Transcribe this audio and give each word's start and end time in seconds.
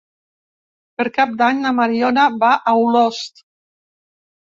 Per 1.01 1.05
Cap 1.19 1.35
d'Any 1.43 1.63
na 1.67 1.75
Mariona 1.83 2.27
va 2.47 2.53
a 2.57 2.77
Olost. 2.89 3.49